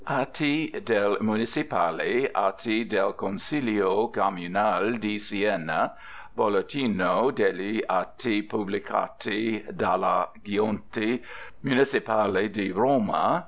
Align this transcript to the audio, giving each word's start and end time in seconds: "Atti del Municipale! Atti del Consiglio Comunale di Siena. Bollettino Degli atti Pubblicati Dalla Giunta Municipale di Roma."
"Atti 0.07 0.71
del 0.83 1.17
Municipale! 1.21 2.27
Atti 2.33 2.89
del 2.89 3.13
Consiglio 3.13 4.09
Comunale 4.11 4.97
di 4.99 5.19
Siena. 5.19 5.93
Bollettino 6.35 7.29
Degli 7.31 7.79
atti 7.85 8.41
Pubblicati 8.41 9.63
Dalla 9.69 10.31
Giunta 10.41 11.19
Municipale 11.61 12.49
di 12.49 12.69
Roma." 12.69 13.39